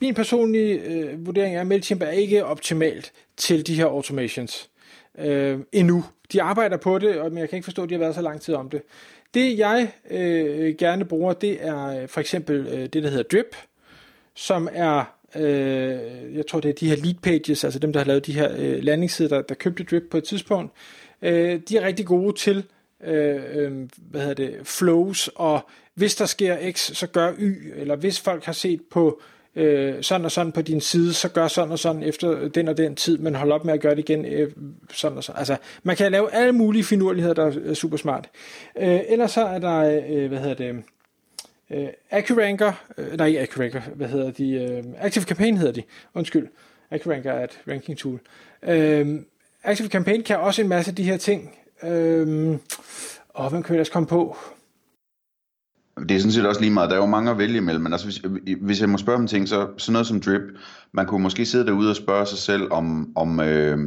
min 0.00 0.14
personlige 0.14 0.80
øh, 0.80 1.26
vurdering 1.26 1.56
er, 1.56 1.60
at 1.60 1.66
MailChimp 1.66 2.02
er 2.02 2.10
ikke 2.10 2.44
optimalt 2.44 3.12
til 3.36 3.66
de 3.66 3.74
her 3.74 3.86
automations 3.86 4.70
øh, 5.18 5.58
endnu. 5.72 6.04
De 6.32 6.42
arbejder 6.42 6.76
på 6.76 6.98
det, 6.98 7.32
men 7.32 7.38
jeg 7.38 7.48
kan 7.48 7.56
ikke 7.56 7.64
forstå, 7.64 7.82
at 7.82 7.88
de 7.88 7.94
har 7.94 7.98
været 7.98 8.14
så 8.14 8.22
lang 8.22 8.40
tid 8.40 8.54
om 8.54 8.70
det. 8.70 8.82
Det 9.34 9.58
jeg 9.58 9.92
øh, 10.10 10.74
gerne 10.78 11.04
bruger, 11.04 11.32
det 11.32 11.58
er 11.60 12.02
øh, 12.02 12.08
for 12.08 12.20
eksempel 12.20 12.66
øh, 12.66 12.82
det, 12.82 13.02
der 13.02 13.08
hedder 13.08 13.22
Drip, 13.22 13.56
som 14.34 14.68
er, 14.72 15.14
øh, 15.36 16.34
jeg 16.34 16.46
tror 16.46 16.60
det 16.60 16.68
er 16.68 16.72
de 16.72 16.88
her 16.88 16.96
lead 16.96 17.14
pages, 17.22 17.64
altså 17.64 17.78
dem, 17.78 17.92
der 17.92 18.00
har 18.00 18.06
lavet 18.06 18.26
de 18.26 18.32
her 18.32 18.52
øh, 18.58 18.82
landingssider, 18.82 19.28
der, 19.28 19.42
der 19.42 19.54
købte 19.54 19.84
Drip 19.84 20.02
på 20.10 20.16
et 20.16 20.24
tidspunkt. 20.24 20.72
Øh, 21.22 21.60
de 21.68 21.76
er 21.76 21.86
rigtig 21.86 22.06
gode 22.06 22.36
til 22.36 22.64
øh, 23.04 23.42
øh, 23.54 23.72
hvad 24.10 24.20
hedder 24.20 24.34
det, 24.34 24.56
flows, 24.62 25.30
og 25.34 25.68
hvis 25.94 26.14
der 26.14 26.26
sker 26.26 26.72
X, 26.72 26.96
så 26.96 27.06
gør 27.06 27.32
Y, 27.38 27.72
eller 27.76 27.96
hvis 27.96 28.20
folk 28.20 28.44
har 28.44 28.52
set 28.52 28.80
på 28.90 29.20
øh, 29.56 29.94
sådan 30.02 30.24
og 30.24 30.32
sådan 30.32 30.52
på 30.52 30.62
din 30.62 30.80
side, 30.80 31.12
så 31.12 31.28
gør 31.28 31.48
sådan 31.48 31.72
og 31.72 31.78
sådan 31.78 32.02
efter 32.02 32.48
den 32.48 32.68
og 32.68 32.76
den 32.76 32.96
tid, 32.96 33.18
men 33.18 33.34
hold 33.34 33.52
op 33.52 33.64
med 33.64 33.74
at 33.74 33.80
gøre 33.80 33.94
det 33.94 34.10
igen 34.10 34.24
øh, 34.24 34.52
sådan 34.92 35.18
og 35.18 35.24
sådan. 35.24 35.38
Altså, 35.38 35.56
man 35.82 35.96
kan 35.96 36.12
lave 36.12 36.34
alle 36.34 36.52
mulige 36.52 36.84
finurligheder, 36.84 37.34
der 37.34 37.52
er 37.64 37.74
super 37.74 37.96
smart. 37.96 38.28
Øh, 38.78 39.00
ellers 39.08 39.30
så 39.30 39.40
er 39.40 39.58
der, 39.58 40.02
øh, 40.10 40.28
hvad 40.28 40.38
hedder 40.38 40.54
det, 40.54 40.82
øh, 41.74 41.88
AccuRanker, 42.10 42.72
øh, 42.98 43.16
nej 43.16 43.26
ikke 43.26 43.40
AccuRanker, 43.40 43.80
hvad 43.94 44.08
hedder 44.08 44.30
de, 44.30 44.50
øh, 44.50 44.84
Active 44.98 45.24
Campaign 45.24 45.56
hedder 45.56 45.72
de, 45.72 45.82
undskyld. 46.14 46.48
AccuRanker 46.90 47.32
er 47.32 47.44
et 47.44 47.60
ranking 47.68 47.98
tool. 47.98 48.20
Øh, 48.62 49.20
Active 49.64 49.88
Campaign 49.88 50.22
kan 50.22 50.38
også 50.38 50.62
en 50.62 50.68
masse 50.68 50.90
af 50.90 50.94
de 50.94 51.02
her 51.02 51.16
ting. 51.16 51.58
Øh, 51.82 52.58
og 53.28 53.50
hvem 53.50 53.62
kan 53.62 53.72
vi 53.72 53.76
ellers 53.76 53.88
komme 53.88 54.06
på? 54.06 54.36
Det 55.98 56.10
er 56.10 56.18
sådan 56.18 56.32
set 56.32 56.46
også 56.46 56.60
lige 56.60 56.72
meget. 56.72 56.90
Der 56.90 56.96
er 56.96 57.00
jo 57.00 57.06
mange 57.06 57.30
at 57.30 57.38
vælge 57.38 57.56
imellem, 57.56 57.82
men 57.82 57.92
altså, 57.92 58.06
hvis, 58.06 58.22
hvis 58.60 58.80
jeg 58.80 58.88
må 58.88 58.98
spørge 58.98 59.18
om 59.18 59.26
ting, 59.26 59.48
så 59.48 59.68
sådan 59.76 59.92
noget 59.92 60.06
som 60.06 60.20
drip, 60.20 60.42
man 60.92 61.06
kunne 61.06 61.22
måske 61.22 61.46
sidde 61.46 61.66
derude 61.66 61.90
og 61.90 61.96
spørge 61.96 62.26
sig 62.26 62.38
selv 62.38 62.72
om, 62.72 63.12
om 63.16 63.40
øh, 63.40 63.78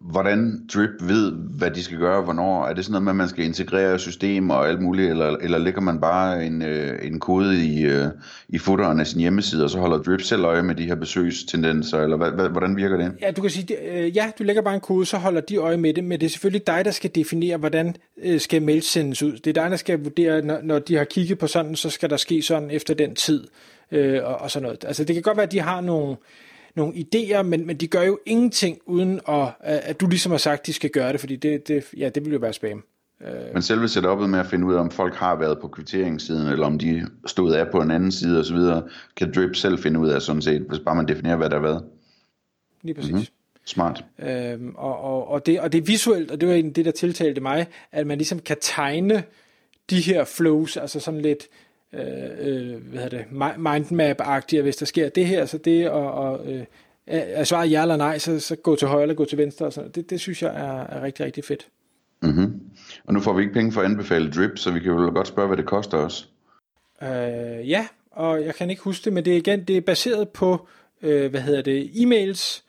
hvordan 0.00 0.68
Drip 0.74 0.90
ved, 1.00 1.32
hvad 1.32 1.70
de 1.70 1.82
skal 1.82 1.98
gøre, 1.98 2.22
hvornår? 2.22 2.66
Er 2.66 2.72
det 2.72 2.84
sådan 2.84 2.92
noget 2.92 3.04
med, 3.04 3.12
at 3.12 3.16
man 3.16 3.28
skal 3.28 3.44
integrere 3.44 3.98
systemer 3.98 4.54
og 4.54 4.68
alt 4.68 4.82
muligt, 4.82 5.10
eller, 5.10 5.36
eller 5.36 5.58
lægger 5.58 5.80
man 5.80 6.00
bare 6.00 6.46
en, 6.46 6.62
øh, 6.62 6.98
en 7.02 7.20
kode 7.20 7.66
i, 7.66 7.84
øh, 7.84 8.06
i 8.48 8.58
footeren 8.58 9.00
af 9.00 9.06
sin 9.06 9.20
hjemmeside, 9.20 9.64
og 9.64 9.70
så 9.70 9.78
holder 9.78 9.98
Drip 9.98 10.20
selv 10.20 10.44
øje 10.44 10.62
med 10.62 10.74
de 10.74 10.84
her 10.84 10.94
besøgstendenser, 10.94 11.98
eller 11.98 12.16
hvad, 12.16 12.30
hvad, 12.30 12.48
hvordan 12.48 12.76
virker 12.76 12.96
det? 12.96 13.12
Ja, 13.20 13.30
du 13.30 13.40
kan 13.40 13.50
sige, 13.50 13.92
øh, 13.92 14.16
ja, 14.16 14.30
du 14.38 14.44
lægger 14.44 14.62
bare 14.62 14.74
en 14.74 14.80
kode, 14.80 15.06
så 15.06 15.16
holder 15.16 15.40
de 15.40 15.56
øje 15.56 15.76
med 15.76 15.94
det, 15.94 16.04
men 16.04 16.20
det 16.20 16.26
er 16.26 16.30
selvfølgelig 16.30 16.66
dig, 16.66 16.84
der 16.84 16.90
skal 16.90 17.10
definere, 17.14 17.56
hvordan 17.56 17.96
øh, 18.22 18.40
skal 18.40 18.62
mails 18.62 18.86
sendes 18.86 19.22
ud. 19.22 19.32
Det 19.32 19.46
er 19.56 19.62
dig, 19.62 19.70
der 19.70 19.76
skal 19.76 20.02
vurdere, 20.02 20.42
når, 20.42 20.58
når 20.62 20.78
de 20.78 20.96
har 20.96 21.04
kigget 21.04 21.38
på 21.38 21.46
sådan, 21.46 21.76
så 21.76 21.90
skal 21.90 22.10
der 22.10 22.16
ske 22.16 22.42
sådan 22.42 22.70
efter 22.70 22.94
den 22.94 23.14
tid, 23.14 23.44
øh, 23.92 24.20
og, 24.24 24.36
og 24.36 24.50
sådan 24.50 24.62
noget. 24.62 24.84
Altså 24.84 25.04
det 25.04 25.14
kan 25.14 25.22
godt 25.22 25.36
være, 25.36 25.46
at 25.46 25.52
de 25.52 25.60
har 25.60 25.80
nogle 25.80 26.16
nogle 26.76 26.94
idéer, 26.94 27.42
men, 27.42 27.66
men 27.66 27.76
de 27.76 27.86
gør 27.86 28.02
jo 28.02 28.18
ingenting 28.26 28.78
uden 28.86 29.20
at, 29.28 29.48
at 29.60 30.00
du 30.00 30.06
ligesom 30.06 30.32
har 30.32 30.38
sagt, 30.38 30.66
de 30.66 30.72
skal 30.72 30.90
gøre 30.90 31.12
det, 31.12 31.20
fordi 31.20 31.36
det, 31.36 31.68
det, 31.68 31.84
ja, 31.96 32.08
det 32.08 32.24
vil 32.24 32.32
jo 32.32 32.38
være 32.38 32.52
spam. 32.52 32.84
Øh. 33.20 33.52
Men 33.52 33.62
selve 33.62 33.88
setupet 33.88 34.30
med 34.30 34.38
at 34.38 34.46
finde 34.46 34.66
ud 34.66 34.74
af, 34.74 34.80
om 34.80 34.90
folk 34.90 35.14
har 35.14 35.36
været 35.36 35.58
på 35.60 35.68
kvitteringssiden, 35.68 36.48
eller 36.48 36.66
om 36.66 36.78
de 36.78 37.06
stod 37.26 37.52
af 37.52 37.70
på 37.70 37.80
en 37.80 37.90
anden 37.90 38.12
side 38.12 38.40
osv., 38.40 38.56
kan 39.16 39.32
Drip 39.34 39.56
selv 39.56 39.78
finde 39.78 40.00
ud 40.00 40.08
af 40.08 40.22
sådan 40.22 40.42
set, 40.42 40.62
hvis 40.62 40.78
bare 40.78 40.94
man 40.94 41.08
definerer, 41.08 41.36
hvad 41.36 41.50
der 41.50 41.56
har 41.56 41.62
været. 41.62 41.84
Lige 42.82 42.94
præcis. 42.94 43.12
Mm-hmm. 43.12 43.26
Smart. 43.64 44.04
Øhm, 44.18 44.74
og, 44.76 45.00
og, 45.00 45.28
og, 45.28 45.46
det, 45.46 45.60
og 45.60 45.72
det 45.72 45.78
er 45.78 45.82
visuelt, 45.82 46.30
og 46.30 46.40
det 46.40 46.48
var 46.48 46.54
egentlig 46.54 46.76
det, 46.76 46.84
der 46.84 46.90
tiltalte 46.90 47.40
mig, 47.40 47.66
at 47.92 48.06
man 48.06 48.18
ligesom 48.18 48.38
kan 48.38 48.56
tegne 48.60 49.24
de 49.90 50.00
her 50.00 50.24
flows, 50.24 50.76
altså 50.76 51.00
sådan 51.00 51.20
lidt, 51.20 51.48
øh, 51.96 52.30
øh, 52.38 52.82
hvad 52.90 53.02
hedder 53.02 53.18
det, 53.18 53.26
mindmap-agtigt, 53.58 54.62
hvis 54.62 54.76
der 54.76 54.86
sker 54.86 55.08
det 55.08 55.26
her, 55.26 55.46
så 55.46 55.58
det, 55.58 55.90
og, 55.90 56.12
og 56.12 56.52
øh, 56.52 56.64
er 57.06 57.44
svaret 57.44 57.70
ja 57.70 57.82
eller 57.82 57.96
nej, 57.96 58.18
så, 58.18 58.40
så 58.40 58.56
gå 58.56 58.76
til 58.76 58.88
højre 58.88 59.02
eller 59.02 59.14
gå 59.14 59.24
til 59.24 59.38
venstre. 59.38 59.66
Og 59.66 59.72
sådan. 59.72 59.90
Det, 59.90 60.10
det 60.10 60.20
synes 60.20 60.42
jeg 60.42 60.50
er, 60.50 60.96
er 60.96 61.02
rigtig, 61.02 61.24
rigtig 61.26 61.44
fedt. 61.44 61.66
Mm-hmm. 62.22 62.60
Og 63.04 63.14
nu 63.14 63.20
får 63.20 63.32
vi 63.32 63.42
ikke 63.42 63.54
penge 63.54 63.72
for 63.72 63.80
at 63.80 63.86
anbefale 63.86 64.30
drip, 64.30 64.58
så 64.58 64.70
vi 64.70 64.80
kan 64.80 64.92
jo 64.92 65.10
godt 65.14 65.28
spørge, 65.28 65.46
hvad 65.48 65.56
det 65.56 65.66
koster 65.66 65.98
os. 65.98 66.28
Øh, 67.02 67.70
ja, 67.70 67.86
og 68.10 68.44
jeg 68.44 68.54
kan 68.54 68.70
ikke 68.70 68.82
huske 68.82 69.04
det, 69.04 69.12
men 69.12 69.24
det 69.24 69.32
er 69.32 69.36
igen, 69.36 69.64
det 69.64 69.76
er 69.76 69.80
baseret 69.80 70.28
på, 70.28 70.68
øh, 71.02 71.30
hvad 71.30 71.40
hedder 71.40 71.62
det, 71.62 71.84
e-mails, 71.84 72.62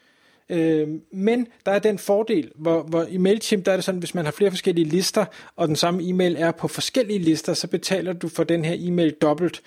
Øh, 0.50 0.88
men 1.12 1.48
der 1.66 1.72
er 1.72 1.80
den 1.80 1.98
fordel, 1.98 2.51
hvor, 2.56 2.84
hvor 2.84 3.04
i 3.04 3.18
MailChimp, 3.18 3.66
der 3.66 3.72
er 3.72 3.77
det 3.77 3.84
sådan, 3.84 4.00
hvis 4.00 4.16
man 4.16 4.25
har 4.25 4.32
flere 4.32 4.51
forskellige 4.51 4.86
lister, 4.86 5.25
og 5.56 5.68
den 5.68 5.75
samme 5.75 6.04
e-mail 6.04 6.36
er 6.39 6.51
på 6.51 6.68
forskellige 6.68 7.20
lister, 7.20 7.54
så 7.54 7.68
betaler 7.68 8.13
du 8.13 8.27
for 8.27 8.44
den 8.44 8.66
her 8.66 8.75
e-mail 8.80 9.13
dobbelt. 9.22 9.62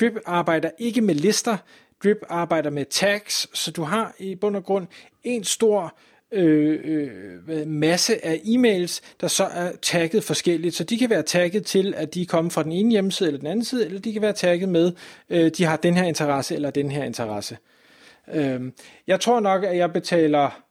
Drip 0.00 0.12
arbejder 0.26 0.70
ikke 0.78 1.00
med 1.00 1.14
lister, 1.14 1.56
Drip 2.04 2.18
arbejder 2.28 2.70
med 2.70 2.84
tags, 2.84 3.58
så 3.58 3.70
du 3.70 3.82
har 3.82 4.14
i 4.18 4.34
bund 4.34 4.56
og 4.56 4.64
grund 4.64 4.86
en 5.24 5.44
stor 5.44 5.96
øh, 6.32 7.08
øh, 7.48 7.66
masse 7.66 8.24
af 8.24 8.40
e-mails, 8.44 9.00
der 9.20 9.28
så 9.28 9.44
er 9.44 9.72
tagget 9.82 10.24
forskelligt. 10.24 10.74
Så 10.74 10.84
de 10.84 10.98
kan 10.98 11.10
være 11.10 11.22
tagget 11.22 11.66
til, 11.66 11.94
at 11.96 12.14
de 12.14 12.22
er 12.22 12.26
kommet 12.26 12.52
fra 12.52 12.62
den 12.62 12.72
ene 12.72 12.90
hjemmeside 12.90 13.28
eller 13.28 13.38
den 13.38 13.48
anden 13.48 13.64
side, 13.64 13.86
eller 13.86 14.00
de 14.00 14.12
kan 14.12 14.22
være 14.22 14.32
tagget 14.32 14.68
med, 14.68 14.92
øh, 15.30 15.50
de 15.58 15.64
har 15.64 15.76
den 15.76 15.96
her 15.96 16.04
interesse 16.04 16.54
eller 16.54 16.70
den 16.70 16.90
her 16.90 17.04
interesse. 17.04 17.56
Øhm, 18.32 18.72
jeg 19.06 19.20
tror 19.20 19.40
nok, 19.40 19.64
at 19.64 19.76
jeg 19.76 19.92
betaler, 19.92 20.62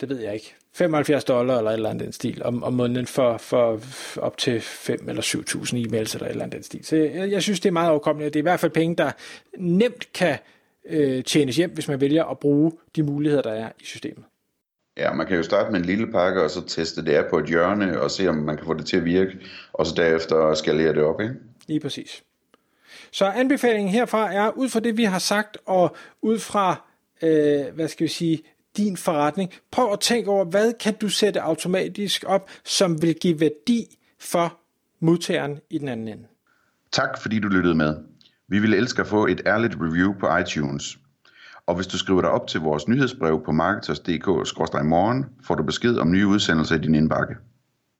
det 0.00 0.08
ved 0.08 0.20
jeg 0.20 0.34
ikke, 0.34 0.54
75 0.72 1.24
dollar 1.24 1.58
eller 1.58 1.70
et 1.70 1.74
eller 1.74 1.90
andet 1.90 2.04
den 2.04 2.12
stil 2.12 2.42
om, 2.44 2.62
om 2.62 2.72
måneden 2.72 3.06
for, 3.06 3.36
for 3.36 3.80
op 4.16 4.36
til 4.36 4.60
5 4.60 5.08
eller 5.08 5.22
7.000 5.22 5.76
e-mails 5.76 6.14
eller 6.14 6.26
et 6.26 6.30
eller 6.30 6.44
andet 6.44 6.52
den 6.52 6.62
stil. 6.62 6.84
Så 6.84 6.96
jeg, 6.96 7.30
jeg 7.30 7.42
synes, 7.42 7.60
det 7.60 7.68
er 7.68 7.72
meget 7.72 7.90
overkommeligt. 7.90 8.34
Det 8.34 8.38
er 8.38 8.42
i 8.42 8.50
hvert 8.50 8.60
fald 8.60 8.72
penge, 8.72 8.96
der 8.96 9.10
nemt 9.58 10.12
kan 10.12 10.38
øh, 10.88 11.24
tjenes 11.24 11.56
hjem, 11.56 11.70
hvis 11.70 11.88
man 11.88 12.00
vælger 12.00 12.24
at 12.24 12.38
bruge 12.38 12.72
de 12.96 13.02
muligheder, 13.02 13.42
der 13.42 13.52
er 13.52 13.68
i 13.80 13.84
systemet. 13.84 14.24
Ja, 14.96 15.12
man 15.12 15.26
kan 15.26 15.36
jo 15.36 15.42
starte 15.42 15.72
med 15.72 15.80
en 15.80 15.86
lille 15.86 16.06
pakke, 16.12 16.42
og 16.42 16.50
så 16.50 16.66
teste 16.66 17.04
det 17.04 17.12
af 17.12 17.30
på 17.30 17.38
et 17.38 17.46
hjørne, 17.46 18.00
og 18.00 18.10
se, 18.10 18.28
om 18.28 18.34
man 18.34 18.56
kan 18.56 18.66
få 18.66 18.74
det 18.74 18.86
til 18.86 18.96
at 18.96 19.04
virke, 19.04 19.32
og 19.72 19.86
så 19.86 19.94
derefter 19.96 20.54
skalere 20.54 20.94
det 20.94 21.02
op, 21.02 21.20
ikke? 21.20 21.34
Lige 21.66 21.80
præcis. 21.80 22.22
Så 23.12 23.24
anbefalingen 23.24 23.92
herfra 23.92 24.32
er, 24.34 24.50
ud 24.50 24.68
fra 24.68 24.80
det, 24.80 24.96
vi 24.96 25.04
har 25.04 25.18
sagt, 25.18 25.58
og 25.66 25.96
ud 26.22 26.38
fra, 26.38 26.88
øh, 27.22 27.74
hvad 27.74 27.88
skal 27.88 28.04
vi 28.04 28.08
sige, 28.08 28.42
din 28.76 28.96
forretning, 28.96 29.50
prøv 29.70 29.92
at 29.92 30.00
tænke 30.00 30.30
over, 30.30 30.44
hvad 30.44 30.72
kan 30.72 30.94
du 30.94 31.08
sætte 31.08 31.42
automatisk 31.42 32.24
op, 32.26 32.50
som 32.64 33.02
vil 33.02 33.14
give 33.14 33.40
værdi 33.40 33.98
for 34.20 34.58
modtageren 35.00 35.60
i 35.70 35.78
den 35.78 35.88
anden 35.88 36.08
ende. 36.08 36.26
Tak 36.92 37.22
fordi 37.22 37.38
du 37.38 37.48
lyttede 37.48 37.74
med. 37.74 37.96
Vi 38.48 38.58
vil 38.58 38.74
elske 38.74 39.02
at 39.02 39.08
få 39.08 39.26
et 39.26 39.42
ærligt 39.46 39.76
review 39.80 40.14
på 40.20 40.36
iTunes. 40.36 40.98
Og 41.66 41.74
hvis 41.74 41.86
du 41.86 41.98
skriver 41.98 42.20
dig 42.20 42.30
op 42.30 42.46
til 42.46 42.60
vores 42.60 42.88
nyhedsbrev 42.88 43.42
på 43.44 43.52
marketers.dk-morgen, 43.52 45.24
får 45.42 45.54
du 45.54 45.62
besked 45.62 45.96
om 45.96 46.10
nye 46.10 46.26
udsendelser 46.26 46.76
i 46.76 46.78
din 46.78 46.94
indbakke. 46.94 47.34